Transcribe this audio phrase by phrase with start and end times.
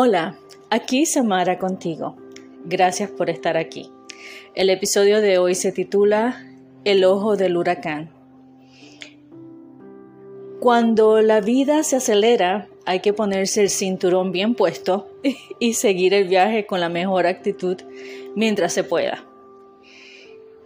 [0.00, 0.38] Hola,
[0.70, 2.14] aquí Samara contigo.
[2.64, 3.90] Gracias por estar aquí.
[4.54, 6.40] El episodio de hoy se titula
[6.84, 8.08] El ojo del huracán.
[10.60, 15.10] Cuando la vida se acelera, hay que ponerse el cinturón bien puesto
[15.58, 17.78] y seguir el viaje con la mejor actitud
[18.36, 19.24] mientras se pueda.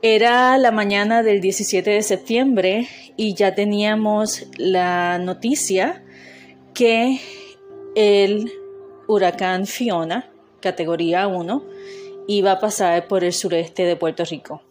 [0.03, 6.05] Era la mañana del 17 de septiembre y ya teníamos la noticia
[6.75, 7.19] que
[7.95, 8.53] el
[9.07, 10.31] huracán Fiona,
[10.61, 11.65] categoría 1,
[12.29, 14.63] iba a pasar por el sureste de Puerto Rico.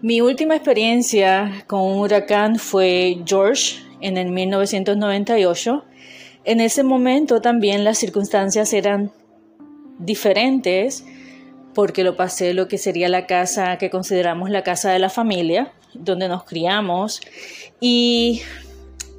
[0.00, 5.84] Mi última experiencia con un huracán fue George en el 1998.
[6.44, 9.12] En ese momento también las circunstancias eran
[9.98, 11.04] diferentes
[11.74, 15.72] porque lo pasé lo que sería la casa que consideramos la casa de la familia,
[15.94, 17.20] donde nos criamos.
[17.80, 18.42] Y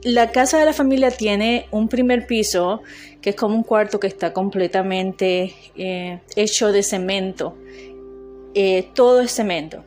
[0.03, 2.81] la casa de la familia tiene un primer piso
[3.23, 7.55] que es como un cuarto que está completamente eh, hecho de cemento.
[8.53, 9.81] Eh, todo es cemento.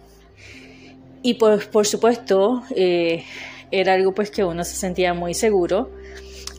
[1.23, 3.25] Y pues por supuesto eh,
[3.71, 5.91] era algo pues que uno se sentía muy seguro.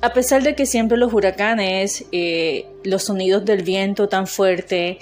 [0.01, 2.05] A pesar de que siempre los huracanes,
[2.83, 4.99] los sonidos del viento tan fuerte,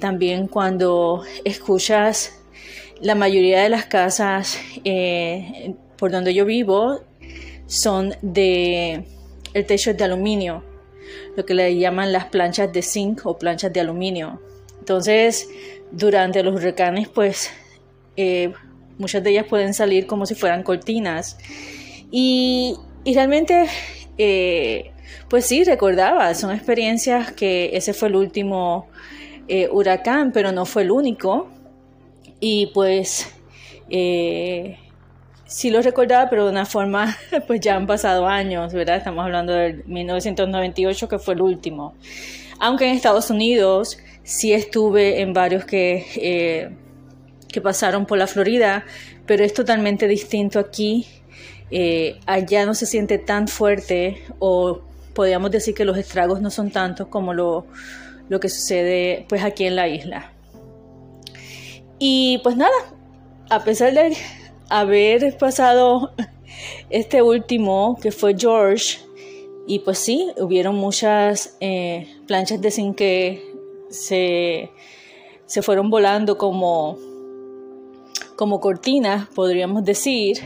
[0.00, 2.32] también cuando escuchas
[3.00, 4.58] la mayoría de las casas
[5.96, 7.00] por donde yo vivo
[7.68, 9.04] son de
[9.54, 10.64] el techo es de aluminio
[11.36, 14.40] lo que le llaman las planchas de zinc o planchas de aluminio.
[14.78, 15.48] Entonces,
[15.90, 17.50] durante los huracanes, pues
[18.16, 18.52] eh,
[18.98, 21.38] muchas de ellas pueden salir como si fueran cortinas.
[22.10, 23.66] Y, realmente,
[24.16, 24.92] eh,
[25.28, 28.88] pues sí, recordaba, son experiencias que ese fue el último
[29.46, 31.48] eh, huracán, pero no fue el único.
[32.40, 33.32] Y pues
[35.48, 37.16] sí lo recordaba, pero de una forma,
[37.48, 38.98] pues ya han pasado años, ¿verdad?
[38.98, 41.94] Estamos hablando del 1998, que fue el último.
[42.60, 46.70] Aunque en Estados Unidos sí estuve en varios que, eh,
[47.48, 48.84] que pasaron por la Florida,
[49.26, 51.06] pero es totalmente distinto aquí.
[51.70, 54.80] Eh, allá no se siente tan fuerte o
[55.14, 57.66] podríamos decir que los estragos no son tantos como lo,
[58.28, 60.32] lo que sucede pues aquí en la isla.
[61.98, 62.76] Y pues nada,
[63.50, 64.16] a pesar de
[64.68, 66.12] haber pasado
[66.90, 68.98] este último, que fue George,
[69.66, 73.54] y pues sí, hubieron muchas eh, planchas de zinc que
[73.90, 74.70] se,
[75.44, 76.96] se fueron volando como,
[78.34, 80.38] como cortinas, podríamos decir.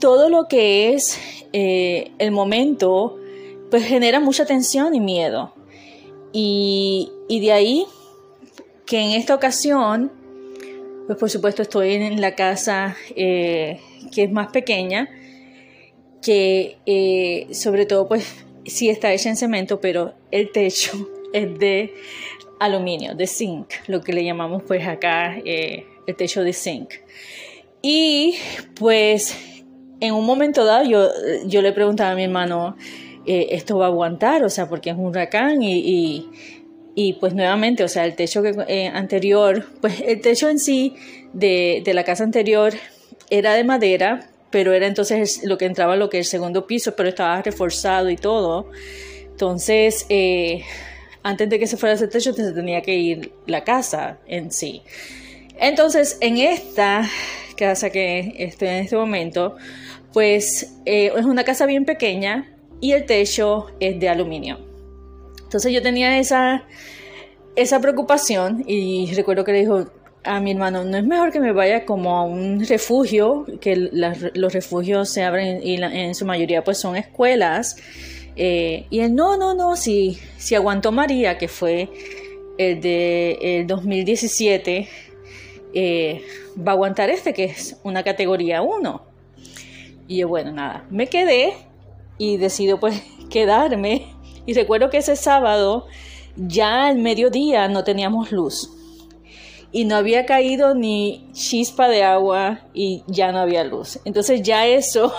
[0.00, 1.18] Todo lo que es
[1.54, 3.16] eh, el momento,
[3.70, 5.54] pues genera mucha tensión y miedo.
[6.30, 7.86] Y, y de ahí
[8.84, 10.12] que en esta ocasión
[11.06, 13.80] pues por supuesto estoy en la casa eh,
[14.12, 15.08] que es más pequeña,
[16.22, 21.94] que eh, sobre todo pues sí está hecha en cemento, pero el techo es de
[22.60, 26.90] aluminio, de zinc, lo que le llamamos pues acá eh, el techo de zinc.
[27.82, 28.36] Y
[28.78, 29.36] pues
[30.00, 31.08] en un momento dado yo,
[31.46, 32.76] yo le preguntaba a mi hermano,
[33.26, 34.42] ¿esto va a aguantar?
[34.42, 36.30] O sea, porque es un huracán y y
[37.14, 40.94] pues nuevamente, o sea, el techo eh, anterior, pues el techo en sí
[41.32, 42.72] de, de, la casa anterior
[43.30, 47.08] era de madera, pero era entonces lo que entraba lo que el segundo piso, pero
[47.08, 48.70] estaba reforzado y todo.
[49.34, 50.62] Entonces, eh,
[51.24, 54.82] antes de que se fuera ese techo, se tenía que ir la casa en sí.
[55.58, 57.08] Entonces, en esta
[57.56, 59.56] casa que estoy en este momento,
[60.12, 64.73] pues eh, es una casa bien pequeña y el techo es de aluminio.
[65.54, 66.64] Entonces yo tenía esa,
[67.54, 69.86] esa preocupación y recuerdo que le dijo
[70.24, 74.52] a mi hermano, no es mejor que me vaya como a un refugio, que los
[74.52, 77.76] refugios se abren y en su mayoría pues son escuelas.
[78.34, 81.88] Eh, y él, no, no, no, si, si aguantó María, que fue
[82.58, 84.88] el de el 2017,
[85.72, 86.22] eh,
[86.58, 89.02] va a aguantar este, que es una categoría 1.
[90.08, 91.52] Y yo, bueno, nada, me quedé
[92.18, 93.00] y decido pues
[93.30, 94.13] quedarme
[94.46, 95.86] y recuerdo que ese sábado,
[96.36, 98.70] ya al mediodía, no teníamos luz.
[99.72, 103.98] Y no había caído ni chispa de agua y ya no había luz.
[104.04, 105.12] Entonces ya eso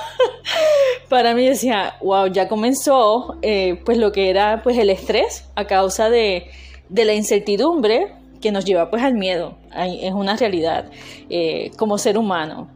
[1.10, 5.66] para mí decía, wow, ya comenzó eh, pues lo que era pues el estrés a
[5.66, 6.48] causa de,
[6.90, 9.58] la incertidumbre que nos lleva pues al miedo.
[9.76, 10.90] Es una realidad
[11.30, 12.70] eh, como ser humano.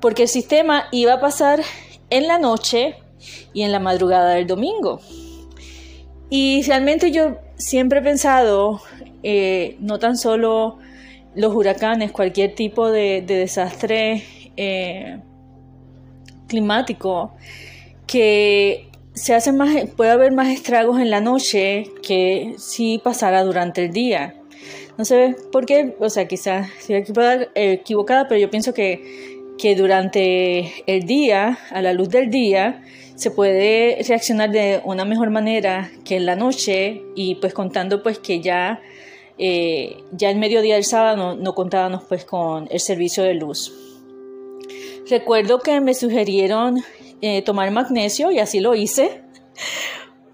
[0.00, 1.62] Porque el sistema iba a pasar
[2.10, 2.94] en la noche
[3.52, 5.00] y en la madrugada del domingo.
[6.30, 8.80] Y realmente yo siempre he pensado,
[9.22, 10.78] eh, no tan solo
[11.34, 14.24] los huracanes, cualquier tipo de, desastre
[14.56, 15.20] eh,
[16.48, 17.32] climático,
[18.06, 23.84] que se hace más, puede haber más estragos en la noche que si pasara durante
[23.86, 24.34] el día.
[24.96, 26.96] No sé por qué, o sea, quizás estoy
[27.54, 32.82] equivocada, pero yo pienso que, que durante el día, a la luz del día,
[33.18, 38.20] se puede reaccionar de una mejor manera que en la noche y pues contando pues
[38.20, 38.80] que ya,
[39.38, 43.74] eh, ya el mediodía del sábado no, contábamos pues con el servicio de luz.
[45.10, 46.84] Recuerdo que me sugirieron
[47.20, 49.22] eh, tomar magnesio y así lo hice.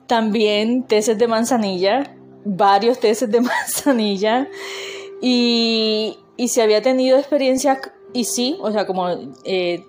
[0.06, 2.14] También teces de manzanilla
[2.44, 4.46] varios tesis de manzanilla
[5.22, 7.80] y, y si había tenido experiencia,
[8.12, 9.08] y sí, o sea, como
[9.46, 9.86] eh,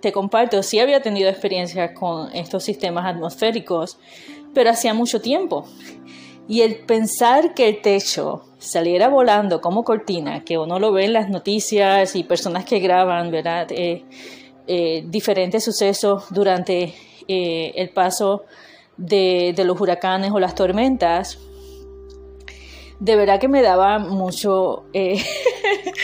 [0.00, 3.98] te comparto, sí había tenido experiencia con estos sistemas atmosféricos,
[4.54, 5.66] pero hacía mucho tiempo.
[6.48, 11.12] Y el pensar que el techo saliera volando como cortina, que uno lo ve en
[11.12, 13.66] las noticias y personas que graban, ¿verdad?
[13.70, 14.04] Eh,
[14.66, 16.94] eh, diferentes sucesos durante
[17.28, 18.44] el paso
[18.96, 21.38] de, de los huracanes o las tormentas,
[22.98, 25.22] de verdad que me daba mucho, eh,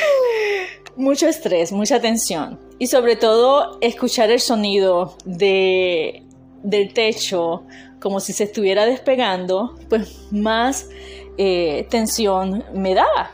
[0.97, 2.59] mucho estrés, mucha tensión.
[2.83, 6.25] Y sobre todo escuchar el sonido de,
[6.65, 7.63] del techo
[8.01, 10.89] como si se estuviera despegando, pues más
[11.39, 13.31] eh, tensión me daba.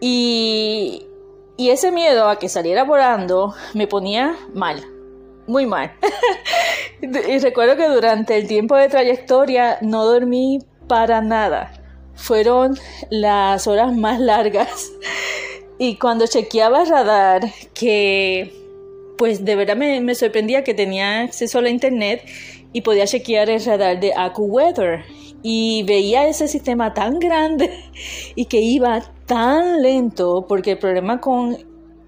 [0.00, 1.04] Y,
[1.58, 4.82] y ese miedo a que saliera volando me ponía mal,
[5.46, 5.92] muy mal.
[7.02, 11.74] y recuerdo que durante el tiempo de trayectoria no dormí para nada
[12.14, 12.78] fueron
[13.10, 14.90] las horas más largas.
[15.78, 17.42] Y cuando chequeaba el radar,
[17.74, 18.61] que
[19.18, 22.24] pues de verdad me, sorprendía que tenía acceso a la internet
[22.72, 25.04] y podía chequear el radar de AccuWeather.
[25.44, 27.70] Y veía ese sistema tan grande
[28.34, 31.56] y que iba tan lento, porque el problema con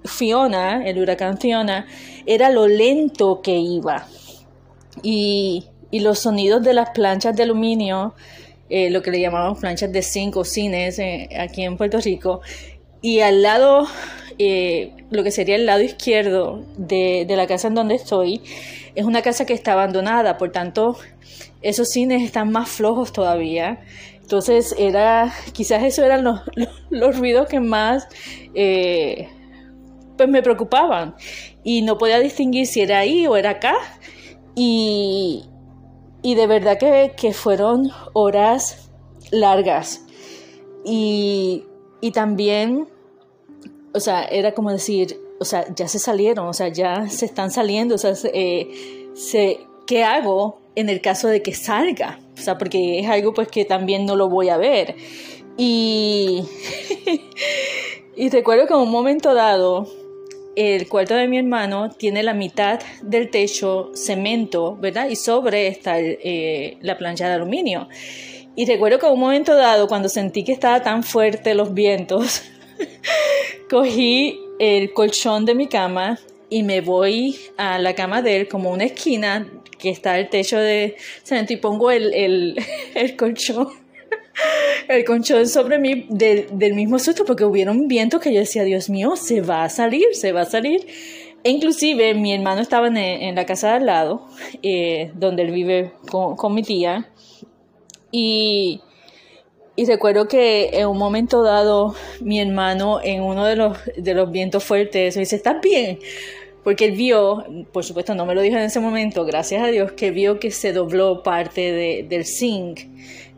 [0.05, 1.87] Fiona, el huracán Fiona,
[2.27, 4.07] era lo lento que iba.
[5.03, 8.15] Y, los sonidos de las planchas de aluminio
[8.69, 12.41] eh, lo que le llamamos planchas de zinc o cines eh, aquí en Puerto Rico.
[13.01, 13.87] Y al lado,
[14.39, 18.41] eh, lo que sería el lado izquierdo de, la casa en donde estoy,
[18.95, 20.97] es una casa que está abandonada, por tanto,
[21.63, 23.81] esos cines están más flojos todavía.
[24.21, 26.25] Entonces, era, quizás esos eran
[26.91, 28.09] los, ruidos que más
[30.17, 31.15] pues me preocupaban.
[31.63, 33.75] Y no podía distinguir si era ahí o era acá.
[34.55, 35.45] Y,
[36.23, 38.91] y de verdad que, fueron horas
[39.31, 40.07] largas.
[40.85, 41.65] Y,
[42.13, 42.89] también,
[43.95, 47.51] o sea, era como decir, o sea, ya se salieron, o sea, ya se están
[47.51, 49.07] saliendo, o sea, eh,
[49.87, 52.19] ¿qué hago en el caso de que salga?
[52.37, 54.97] O sea, porque es algo pues que también no lo voy a ver.
[55.57, 56.43] Y,
[58.17, 59.87] y recuerdo que en un momento dado,
[60.57, 65.09] el cuarto de mi hermano tiene la mitad del techo cemento, ¿verdad?
[65.09, 67.89] Y sobre está eh, la plancha de aluminio.
[68.57, 72.43] Y recuerdo que en un momento dado, cuando sentí que estaba tan fuerte los vientos,
[73.71, 76.19] cogí el colchón de mi cama
[76.49, 79.49] y me voy a la cama de él como una esquina
[79.79, 82.59] que está el techo de cemento y pongo el, el,
[82.95, 83.85] el colchón
[84.89, 89.17] el conchón sobre mí del mismo susto porque hubieron vientos que yo decía, Dios mío,
[89.17, 90.87] se va a salir, se va a salir.
[91.43, 94.27] E inclusive mi hermano estaba en, la casa de al lado,
[94.63, 97.11] eh, donde él vive con, mi tía,
[98.11, 98.81] y,
[99.77, 104.31] y, recuerdo que en un momento dado mi hermano en uno de los, de los
[104.31, 105.99] vientos fuertes me dice, ¿estás bien?
[106.63, 109.93] Porque él vio, por supuesto no me lo dijo en ese momento, gracias a Dios,
[109.93, 112.81] que vio que se dobló parte de, del zinc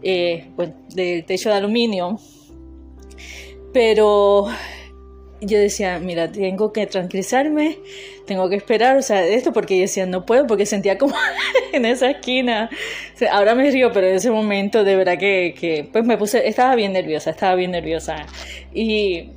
[0.02, 2.18] eh, pues, del techo de aluminio.
[3.72, 4.46] Pero
[5.40, 7.78] yo decía, mira, tengo que tranquilizarme,
[8.26, 11.14] tengo que esperar, o sea, esto porque yo decía, no puedo, porque sentía como
[11.72, 12.70] en esa esquina.
[13.30, 16.74] ahora me río, pero en ese momento de verdad que, que, pues me puse, estaba
[16.74, 18.26] bien nerviosa, estaba bien nerviosa.
[18.72, 19.30] Y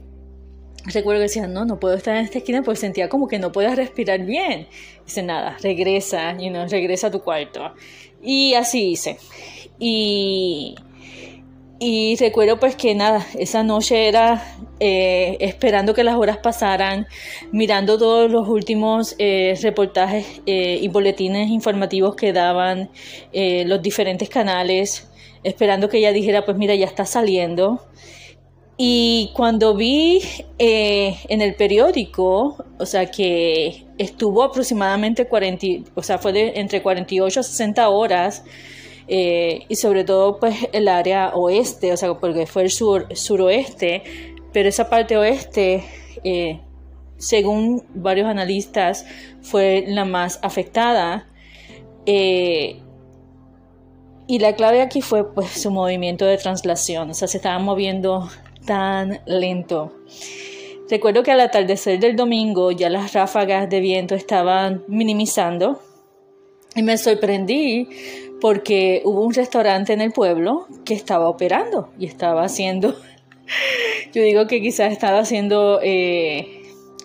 [0.86, 3.52] recuerdo que decía, no, no puedo estar en esta esquina porque sentía como que no
[3.52, 4.68] podía respirar bien.
[5.06, 7.74] Dice, nada, regresa, y no regresa a tu cuarto.
[8.22, 9.18] Y así hice.
[9.80, 10.76] Y,
[11.80, 14.44] y recuerdo pues que nada, esa noche era
[14.82, 17.08] eh, esperando que las horas pasaran,
[17.54, 22.90] mirando todos los últimos eh, reportajes eh, y boletines informativos que daban
[23.34, 25.10] los diferentes canales,
[25.44, 27.88] esperando que ella dijera pues mira, ya está saliendo.
[28.76, 30.22] Y cuando vi
[30.58, 37.40] en el periódico, o sea que estuvo aproximadamente 40, o sea, fue de entre 48
[37.42, 38.44] a 60 horas,
[39.12, 44.04] eh, y sobre todo pues el área oeste, o sea, porque fue el sur, suroeste,
[44.54, 45.84] pero esa parte oeste,
[46.24, 46.62] eh,
[47.18, 49.08] según varios analistas,
[49.42, 51.28] fue la más afectada.
[52.06, 52.82] Eh,
[54.28, 58.30] y la clave aquí fue pues su movimiento de traslación, o sea, se estaba moviendo
[58.68, 59.92] tan lento.
[60.88, 65.82] Recuerdo que al atardecer del domingo ya las ráfagas de viento estaban minimizando
[66.76, 67.90] y me sorprendí
[68.42, 72.96] porque hubo un restaurante en el pueblo que estaba operando y estaba haciendo,
[74.14, 76.64] yo digo que quizás estaba haciendo, eh,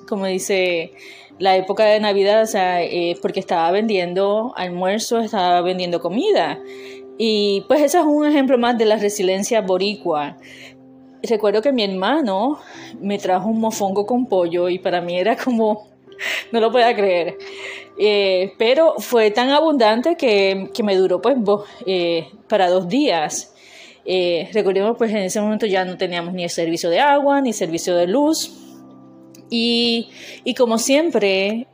[0.09, 0.93] como dice,
[1.38, 6.61] la época de Navidad, o sea, eh, porque estaba vendiendo almuerzo, estaba vendiendo comida.
[7.19, 10.37] Y pues ese es un ejemplo más de la resiliencia boricua.
[11.23, 12.59] Recuerdo que mi hermano
[13.00, 15.88] me trajo un mofongo con pollo y para mí era como,
[16.52, 17.38] no lo podía creer.
[17.97, 21.37] Eh, pero fue tan abundante que, que me duró pues
[21.87, 23.54] eh, para dos días.
[24.04, 27.97] Eh, recordemos pues en ese momento ya no teníamos ni servicio de agua ni servicio
[27.97, 28.52] de luz.
[29.50, 30.09] Y,
[30.42, 31.68] y como siempre,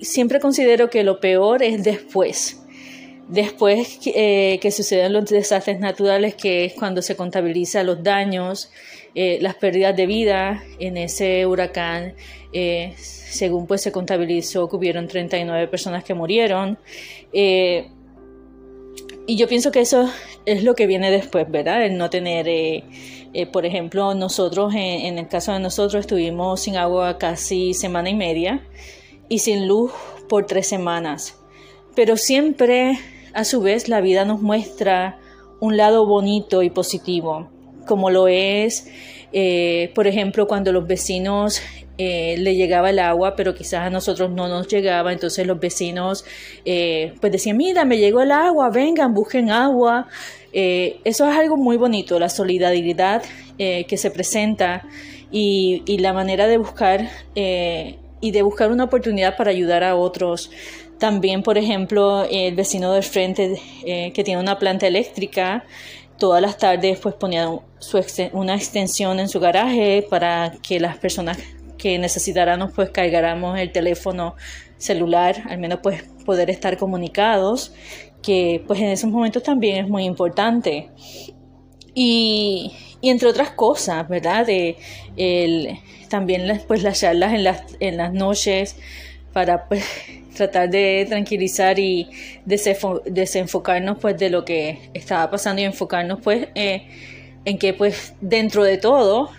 [0.00, 2.59] siempre considero que lo peor es después.
[3.30, 8.70] Después que suceden los desastres naturales, que es cuando se contabiliza los daños,
[9.14, 12.14] las pérdidas de vida en ese huracán,
[12.52, 16.78] eh, según pues se contabilizó hubieron 39 personas que murieron.
[17.32, 17.88] Eh,
[19.26, 20.10] y yo pienso que eso
[20.44, 21.84] es lo que viene después, ¿verdad?
[21.84, 22.82] El no tener, eh,
[23.52, 28.66] por ejemplo, nosotros, en, el caso de nosotros, estuvimos sin agua casi semana y media
[29.28, 29.92] y sin luz
[30.28, 31.36] por tres semanas.
[31.94, 32.98] Pero siempre,
[33.34, 35.18] a su vez, la vida nos muestra
[35.60, 37.48] un lado bonito y positivo,
[37.86, 38.88] como lo es,
[39.94, 41.60] por ejemplo, cuando los vecinos
[42.02, 46.24] eh, le llegaba el agua, pero quizás a nosotros no nos llegaba, entonces los vecinos
[46.64, 50.08] eh, pues decían, mira, me llegó el agua, vengan, busquen agua.
[50.54, 53.22] Eh, eso es algo muy bonito, la solidaridad
[53.58, 54.88] que se presenta
[55.30, 60.50] y, y, la manera de buscar y de buscar una oportunidad para ayudar a otros.
[61.00, 65.64] También, por ejemplo, el vecino del frente que tiene una planta eléctrica,
[66.18, 67.48] todas las tardes pues ponía
[68.32, 71.38] una extensión en su garaje para que las personas
[71.78, 74.36] que necesitáramos pues cargáramos el teléfono
[74.76, 77.72] celular, al menos pues poder estar comunicados,
[78.22, 80.90] que pues en esos momentos también es muy importante.
[81.94, 84.46] Y, entre otras cosas, ¿verdad?
[84.46, 84.76] De
[85.16, 85.78] el,
[86.10, 88.76] también pues las charlas en las, en las noches
[89.32, 89.84] para pues
[90.34, 92.08] tratar de tranquilizar y
[92.44, 96.88] desenfocarnos pues de lo que estaba pasando y enfocarnos pues eh,
[97.44, 99.30] en que pues dentro de todo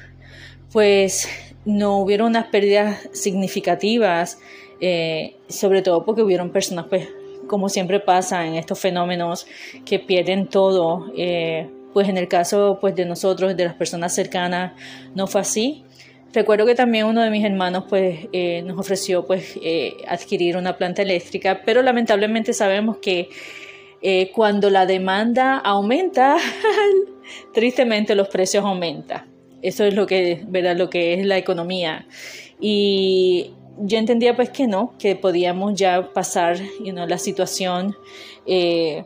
[0.72, 1.28] pues
[1.66, 4.40] no hubieron unas pérdidas significativas,
[4.80, 7.08] eh, sobre todo porque hubieron personas, pues,
[7.48, 9.46] como siempre pasa en estos fenómenos,
[9.86, 11.12] que pierden todo.
[11.18, 14.74] Eh, pues en el caso pues, de nosotros, de las personas cercanas,
[15.14, 15.84] no fue así.
[16.34, 19.60] Recuerdo que también uno de mis hermanos pues, eh, nos ofreció pues,
[20.08, 23.30] adquirir una planta eléctrica, pero lamentablemente sabemos que
[24.34, 26.38] cuando la demanda aumenta,
[27.54, 29.30] tristemente los precios aumentan.
[29.62, 30.76] Eso es lo que, ¿verdad?
[30.76, 32.08] Lo que es la economía.
[32.60, 37.96] Y yo entendía pues que no, que podíamos ya pasar la situación
[38.46, 39.06] eh,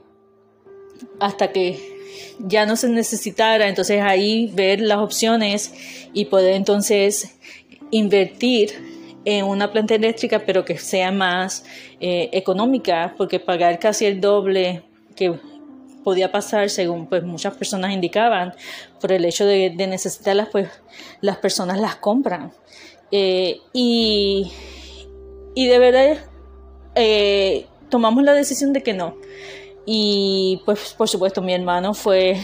[1.19, 1.94] hasta que
[2.39, 5.73] ya no se necesitara, entonces ahí ver las opciones
[6.13, 7.37] y poder entonces
[7.91, 8.73] invertir
[9.25, 11.65] en una planta eléctrica, pero que sea más
[11.99, 14.83] eh, económica, porque pagar casi el doble
[15.15, 15.33] que
[16.03, 18.53] podía pasar, según pues muchas personas indicaban,
[19.01, 20.69] por el hecho de, necesitarlas, pues
[21.21, 22.51] las personas las compran.
[23.11, 24.51] Eh, y,
[25.55, 26.17] y, de verdad
[26.95, 29.15] eh, tomamos la decisión de que no.
[29.85, 32.37] Y pues por supuesto mi hermano fue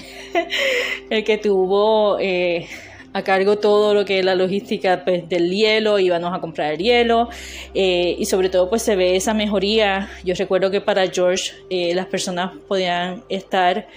[1.10, 2.68] el que tuvo eh,
[3.14, 6.80] a cargo todo lo que es la logística pues, del hielo, íbamos a comprar el
[6.80, 7.30] hielo
[7.74, 10.10] eh, y sobre todo pues se ve esa mejoría.
[10.24, 13.88] Yo recuerdo que para George eh, las personas podían estar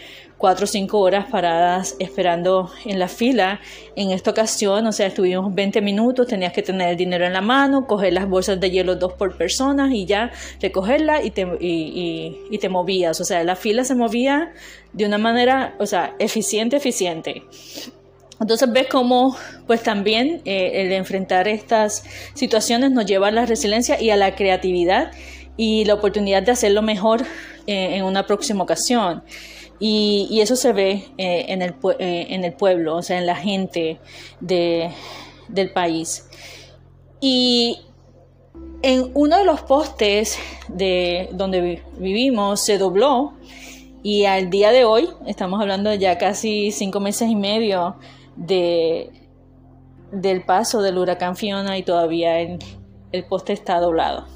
[0.44, 3.62] cuatro o cinco horas paradas esperando en la fila.
[3.96, 7.40] En esta ocasión, o sea, estuvimos 20 minutos, tenías que tener el dinero en la
[7.40, 12.36] mano, coger las bolsas de hielo dos por persona y ya recogerla y te, y,
[12.50, 13.22] y te movías.
[13.22, 14.52] O sea, la fila se movía
[14.92, 17.44] de una manera, o sea, eficiente, eficiente.
[18.38, 19.34] Entonces ves cómo
[19.66, 24.34] pues también eh, el enfrentar estas situaciones nos lleva a la resiliencia y a la
[24.34, 25.10] creatividad
[25.56, 27.22] y la oportunidad de hacerlo mejor
[27.66, 29.22] eh, en una próxima ocasión.
[29.80, 33.98] Y, eso se ve eh, en, el, en, el, pueblo, o sea, en la gente
[34.40, 34.90] de,
[35.48, 36.28] del país.
[37.20, 37.80] Y
[38.82, 40.38] en uno de los postes
[40.68, 43.34] de donde vivimos se dobló
[44.02, 47.96] y al día de hoy, estamos hablando ya casi cinco meses y medio,
[48.36, 49.10] de,
[50.12, 54.33] del paso del huracán Fiona y todavía el poste está doblado.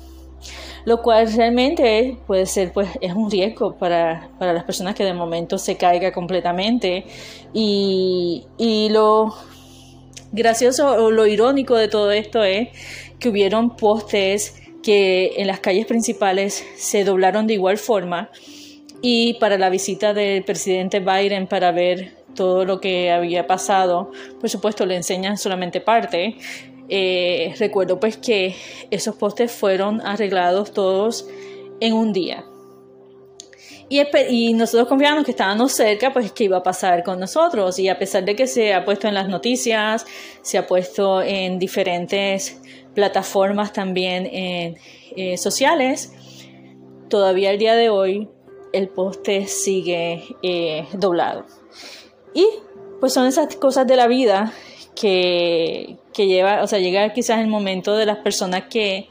[0.88, 5.12] Lo cual realmente puede ser, pues, es un riesgo para, para las personas que de
[5.12, 7.04] momento se caiga completamente.
[7.52, 9.34] Y, y lo
[10.32, 12.68] gracioso o lo irónico de todo esto es
[13.18, 18.30] que hubieron postes que en las calles principales se doblaron de igual forma
[19.02, 24.48] y para la visita del presidente Biden para ver todo lo que había pasado, por
[24.48, 26.36] supuesto le enseñan solamente parte.
[26.88, 28.54] Eh, recuerdo pues que
[28.90, 31.26] esos postes fueron arreglados todos
[31.80, 32.44] en un día.
[33.90, 37.78] Y, y, nosotros confiamos que estábamos cerca, pues qué iba a pasar con nosotros.
[37.78, 40.04] Y a pesar de que se ha puesto en las noticias,
[40.42, 42.60] se ha puesto en diferentes
[42.94, 44.76] plataformas también en,
[45.16, 46.12] eh, sociales,
[47.08, 48.28] todavía el día de hoy
[48.72, 51.46] el poste sigue eh, doblado.
[52.34, 52.46] Y
[53.00, 54.52] pues son esas cosas de la vida
[54.98, 59.08] que, que lleva, o sea, llega quizás el momento de las personas que,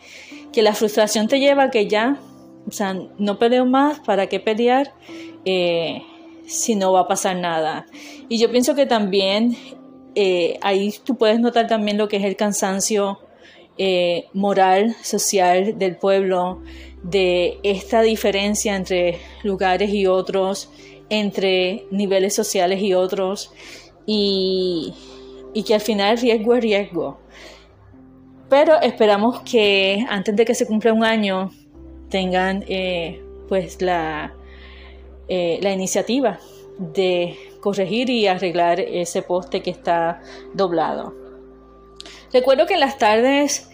[0.51, 2.19] que la frustración te lleva que ya,
[2.67, 4.93] o sea, no peleo más, ¿para qué pelear?
[5.45, 6.01] Eh,
[6.45, 7.85] si no va a pasar nada.
[8.29, 9.55] Y yo pienso que también
[10.61, 13.19] ahí tú puedes notar también lo que es el cansancio
[13.79, 16.63] eh, moral, social del pueblo,
[17.03, 20.71] de esta diferencia entre lugares y otros,
[21.09, 23.51] entre niveles sociales y otros,
[24.07, 24.95] y,
[25.63, 27.19] que al final riesgo es riesgo.
[28.49, 31.51] Pero esperamos que antes de que se cumpla un año
[32.09, 34.33] tengan eh, pues la,
[35.27, 36.39] eh, la iniciativa
[36.77, 40.21] de corregir y arreglar ese poste que está
[40.53, 41.13] doblado.
[42.31, 43.69] Recuerdo que en las tardes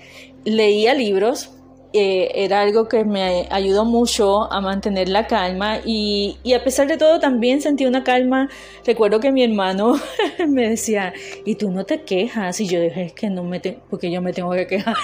[0.45, 1.51] leía libros,
[1.95, 6.97] eh, era algo que me ayudó mucho a mantener la calma y, a pesar de
[6.97, 8.49] todo también sentí una calma.
[8.83, 9.99] Recuerdo que mi hermano
[10.47, 11.13] me decía,
[11.45, 12.59] ¿y tú no te quejas?
[12.59, 13.59] Y yo dije, es que no me,
[13.91, 14.95] porque yo me tengo que quejar.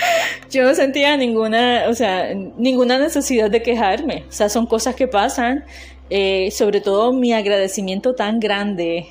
[0.50, 4.24] yo no sentía ninguna, o sea, ninguna necesidad de quejarme.
[4.26, 5.66] O sea, son cosas que pasan.
[6.10, 9.06] Eh, sobre todo mi agradecimiento tan grande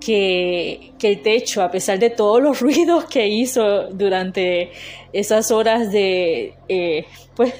[0.00, 4.70] que, el techo, a pesar de todos los ruidos que hizo durante
[5.12, 7.04] esas horas de, eh,
[7.34, 7.54] pues,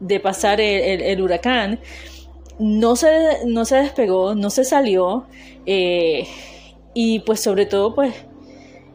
[0.00, 1.80] de pasar el, huracán,
[2.58, 5.26] no se, no se despegó, no se salió,
[5.66, 6.26] eh,
[6.94, 8.14] y pues sobre todo, pues,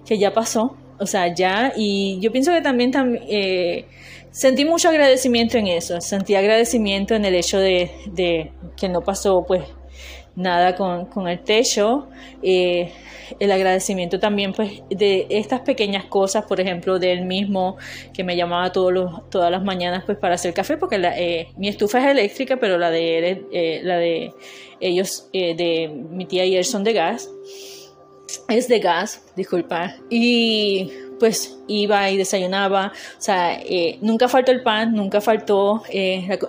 [0.05, 2.91] que ya pasó, o sea, ya, y yo pienso que también,
[3.27, 3.85] eh,
[4.31, 9.43] sentí mucho agradecimiento en eso, sentí agradecimiento en el hecho de, de que no pasó,
[9.45, 9.63] pues,
[10.35, 12.07] nada con, el techo.
[12.41, 12.91] Eh,
[13.39, 17.77] el agradecimiento también pues de estas pequeñas cosas, por ejemplo, del mismo
[18.13, 21.67] que me llamaba todos los, todas las mañanas pues para hacer café, porque eh, mi
[21.67, 24.33] estufa es eléctrica, pero la de, eh, la de
[24.79, 27.29] ellos, de mi tía y él son de gas.
[28.49, 29.95] Es de gas, disculpa.
[30.09, 33.57] Y pues iba y desayunaba, o sea,
[34.01, 35.83] nunca faltó el pan, nunca faltó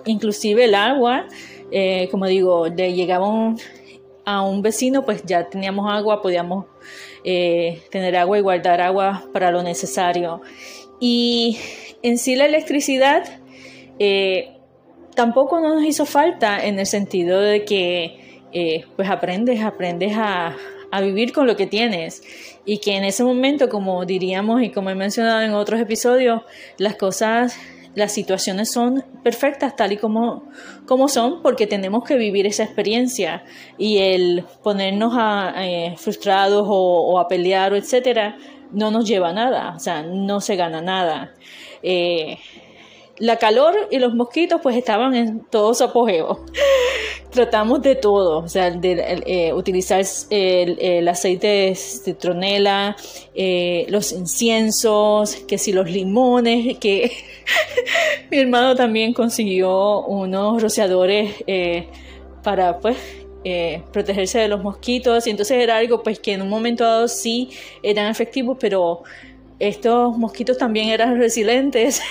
[0.05, 1.27] inclusive el agua,
[2.11, 3.55] como digo, le llegaba
[4.25, 6.65] a un vecino, pues ya teníamos agua, podíamos
[7.23, 10.41] eh, tener agua y guardar agua para lo necesario.
[10.99, 11.57] Y
[12.01, 13.23] en sí la electricidad
[13.99, 14.57] eh,
[15.15, 20.55] tampoco nos hizo falta en el sentido de que eh, pues aprendes, aprendes a
[21.01, 22.23] vivir con lo que tienes
[22.63, 26.41] y que en ese momento, como diríamos y como he mencionado en otros episodios,
[26.77, 27.57] las cosas
[27.95, 30.43] las situaciones son perfectas tal y como,
[30.85, 33.43] como son porque tenemos que vivir esa experiencia
[33.77, 38.37] y el ponernos a, eh, frustrados o, a pelear o etcétera
[38.71, 41.33] no nos lleva a nada, o sea, no se gana nada.
[41.81, 42.37] Eh,
[43.17, 46.45] la calor y los mosquitos pues estaban en todo su apogeo.
[47.31, 52.95] Tratamos de todo, o sea, de eh, utilizar el, aceite de citronela,
[53.33, 57.11] eh, los inciensos, que si los limones, que
[58.31, 61.87] mi hermano también consiguió unos rociadores eh,
[62.43, 62.97] para pues
[63.91, 67.51] protegerse de los mosquitos y entonces era algo pues que en un momento dado sí
[67.83, 69.03] eran efectivos, pero
[69.59, 72.01] estos mosquitos también eran resilientes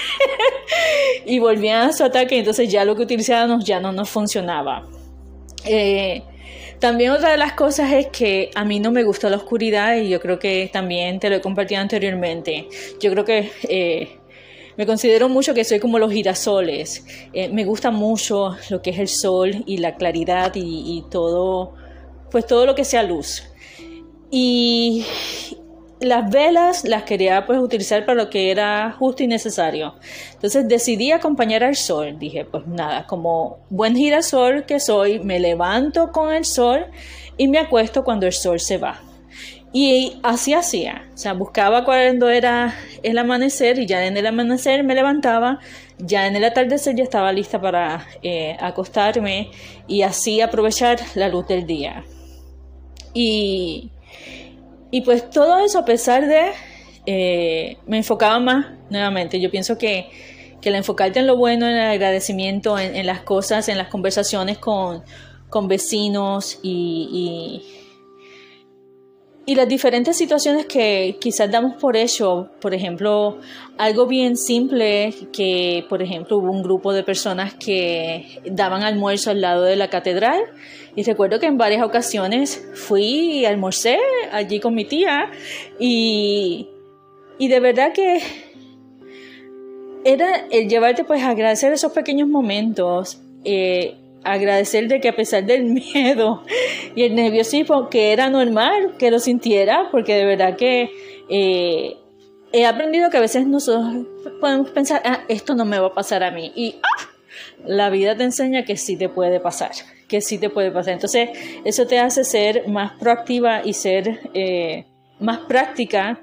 [1.26, 4.86] y volvían a su ataque, entonces ya lo que utilizábamos ya no nos funcionaba.
[5.64, 6.22] Eh,
[6.78, 10.08] también otra de las cosas es que a mí no me gusta la oscuridad y
[10.08, 12.68] yo creo que también te lo he compartido anteriormente.
[13.00, 14.18] Yo creo que eh,
[14.76, 17.06] me considero mucho que soy como los girasoles.
[17.32, 21.74] Eh, me gusta mucho lo que es el sol y la claridad y, y todo,
[22.30, 23.44] pues todo lo que sea luz.
[24.30, 25.06] Y,
[26.04, 29.94] las velas las quería pues utilizar para lo que era justo y necesario.
[30.32, 32.18] Entonces decidí acompañar al sol.
[32.18, 36.86] Dije, pues nada, como buen girasol que soy, me levanto con el sol
[37.36, 39.00] y me acuesto cuando el sol se va.
[39.72, 44.84] Y así hacía, o sea, buscaba cuando era el amanecer y ya en el amanecer
[44.84, 45.58] me levantaba,
[45.98, 49.50] ya en el atardecer ya estaba lista para eh, acostarme
[49.88, 52.04] y así aprovechar la luz del día.
[53.14, 53.90] Y,
[54.94, 56.52] y pues todo eso a pesar de,
[57.04, 60.08] eh, me enfocaba más nuevamente, yo pienso que,
[60.60, 64.58] que el enfocarte en lo bueno, en el agradecimiento, en, las cosas, en las conversaciones
[64.58, 65.02] con,
[65.50, 67.83] con vecinos y y
[69.46, 73.38] las diferentes situaciones que quizás damos por hecho, por ejemplo,
[73.76, 79.42] algo bien simple que, por ejemplo, hubo un grupo de personas que daban almuerzo al
[79.42, 80.40] lado de la catedral
[80.96, 83.98] y recuerdo que en varias ocasiones fui y almorcé
[84.32, 85.30] allí con mi tía
[85.78, 86.68] y,
[87.38, 88.22] y de verdad que
[90.04, 93.20] era el llevarte pues a agradecer esos pequeños momentos.
[93.44, 96.42] Eh, agradecer de que a pesar del miedo
[96.94, 100.90] y el nerviosismo, que era normal que lo sintiera, porque de verdad que
[101.28, 101.96] eh,
[102.52, 104.06] he aprendido que a veces nosotros
[104.40, 106.52] podemos pensar, ah, esto no me va a pasar a mí.
[106.54, 107.10] Y ah,
[107.66, 109.72] la vida te enseña que sí te puede pasar,
[110.08, 110.94] que sí te puede pasar.
[110.94, 111.30] Entonces,
[111.64, 114.86] eso te hace ser más proactiva y ser eh,
[115.18, 116.20] más práctica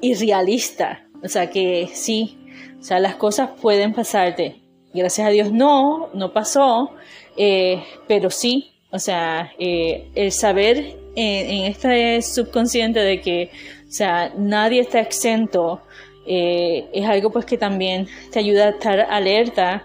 [0.00, 1.06] y realista.
[1.22, 2.38] O sea, que sí,
[2.80, 4.56] o sea, las cosas pueden pasarte.
[4.92, 6.90] Gracias a Dios no, no pasó,
[7.36, 13.50] eh, pero sí, o sea, eh, el saber en, este subconsciente de que,
[13.88, 15.80] o sea, nadie está exento,
[16.26, 19.84] eh, es algo pues que también te ayuda a estar alerta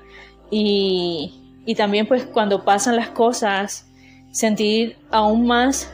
[0.52, 1.34] y,
[1.66, 3.88] y también pues cuando pasan las cosas,
[4.32, 5.92] sentir aún más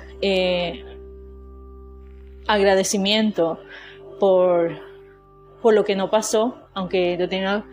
[2.48, 3.60] agradecimiento
[4.20, 4.80] por,
[5.62, 7.64] por lo que no pasó, aunque yo tenía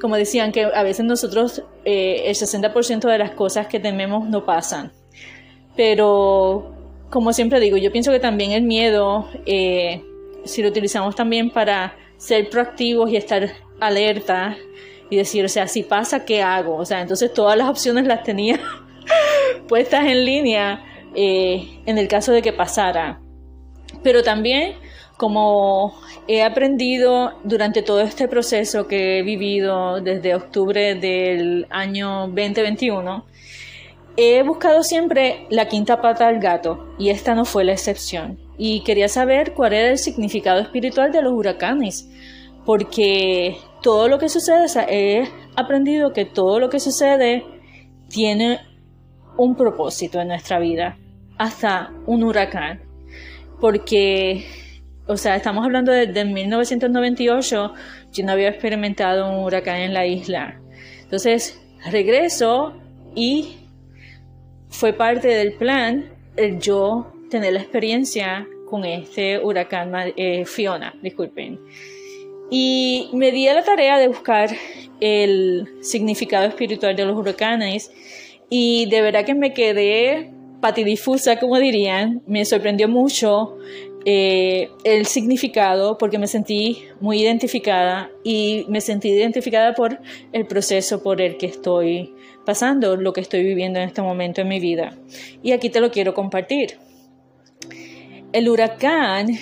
[0.00, 4.44] como decían, que a veces nosotros eh, el 60% de las cosas que tememos no
[4.44, 4.92] pasan.
[5.76, 6.74] Pero,
[7.10, 10.02] como siempre digo, yo pienso que también el miedo, eh,
[10.44, 14.56] si lo utilizamos también para ser proactivos y estar alerta
[15.10, 16.76] y decir, o sea, si pasa, ¿qué hago?
[16.76, 18.58] O sea, entonces todas las opciones las tenía
[19.68, 20.84] puestas en línea
[21.14, 23.20] eh, en el caso de que pasara.
[24.02, 24.74] Pero también
[25.20, 33.26] como he aprendido durante todo este proceso que he vivido desde octubre del año 2021,
[34.16, 38.38] he buscado siempre la quinta pata al gato y esta no fue la excepción.
[38.56, 42.08] Y quería saber cuál era el significado espiritual de los huracanes,
[42.64, 47.44] porque todo lo que sucede, he aprendido que todo lo que sucede
[48.08, 48.60] tiene
[49.36, 50.96] un propósito en nuestra vida,
[51.36, 52.80] hasta un huracán,
[53.60, 54.46] porque
[55.10, 57.72] o sea, estamos hablando de, 1998,
[58.12, 60.60] yo no había experimentado un huracán en la isla.
[61.02, 62.74] Entonces, regreso
[63.16, 63.56] y
[64.68, 71.58] fue parte del plan el yo tener la experiencia con este huracán eh, Fiona, disculpen.
[72.48, 74.50] Y me di a la tarea de buscar
[75.00, 77.90] el significado espiritual de los huracanes
[78.48, 83.56] y de verdad que me quedé patidifusa, como dirían, me sorprendió mucho
[84.04, 90.00] eh, el significado porque me sentí muy identificada y me sentí identificada por
[90.32, 92.14] el proceso por el que estoy
[92.46, 94.96] pasando, lo que estoy viviendo en este momento en mi vida.
[95.42, 96.78] Y aquí te lo quiero compartir.
[98.32, 99.38] El huracán,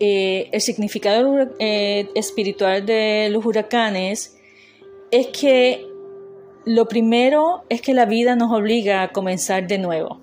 [0.00, 4.38] eh, el significado eh, espiritual de los huracanes
[5.10, 5.84] es que
[6.64, 10.20] lo primero es que la vida nos obliga a comenzar de nuevo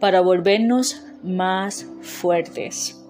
[0.00, 3.00] para volvernos más fuertes.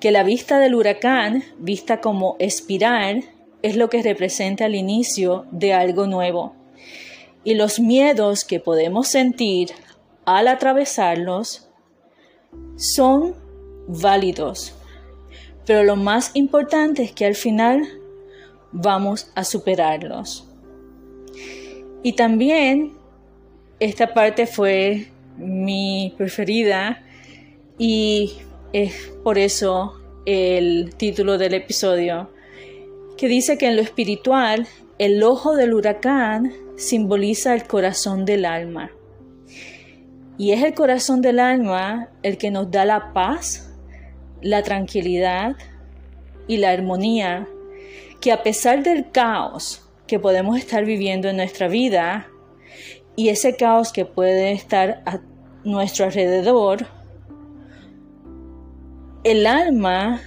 [0.00, 3.24] Que la vista del huracán, vista como espiral,
[3.62, 6.54] es lo que representa el inicio de algo nuevo.
[7.42, 9.70] Y los miedos que podemos sentir
[10.24, 11.68] al atravesarlos
[12.76, 13.34] son
[13.88, 14.74] válidos.
[15.64, 17.88] Pero lo más importante es que al final
[18.72, 20.46] vamos a superarlos.
[22.02, 22.96] Y también
[23.80, 25.08] esta parte fue
[25.38, 27.02] mi preferida
[27.78, 28.32] y
[28.72, 32.30] es por eso el título del episodio,
[33.16, 34.66] que dice que en lo espiritual
[34.98, 38.90] el ojo del huracán simboliza el corazón del alma.
[40.38, 43.72] Y es el corazón del alma el que nos da la paz,
[44.42, 45.56] la tranquilidad
[46.46, 47.48] y la armonía
[48.20, 52.28] que a pesar del caos que podemos estar viviendo en nuestra vida,
[53.16, 55.20] y ese caos que puede estar a
[55.64, 56.86] nuestro alrededor,
[59.24, 60.20] el alma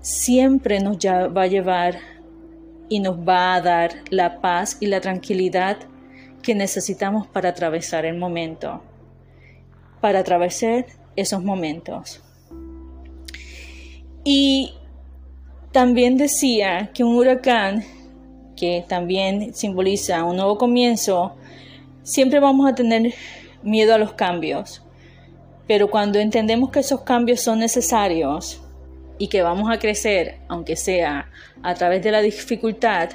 [0.00, 1.98] siempre nos va a llevar
[2.88, 5.78] y nos va a dar la paz y la tranquilidad
[6.42, 8.82] que necesitamos para atravesar el momento,
[10.00, 12.22] para atravesar esos momentos.
[14.24, 14.74] Y
[15.72, 17.84] también decía que un huracán,
[18.56, 21.36] que también simboliza un nuevo comienzo,
[22.02, 23.14] siempre vamos a tener
[23.62, 24.82] miedo a los cambios.
[25.66, 28.62] Pero cuando entendemos que esos cambios son necesarios
[29.18, 31.30] y que vamos a crecer, aunque sea
[31.62, 33.10] a través de la dificultad,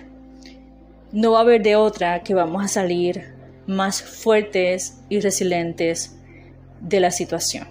[1.12, 3.34] no va a haber de otra que vamos a salir
[3.66, 6.18] más fuertes y resilientes
[6.82, 7.68] de la situación.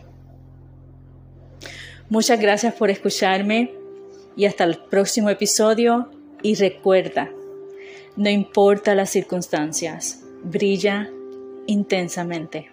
[2.09, 3.73] Muchas gracias por escucharme
[4.37, 6.11] y hasta el próximo episodio
[6.43, 7.31] y recuerda,
[8.17, 11.09] no importa las circunstancias, brilla
[11.67, 12.72] intensamente.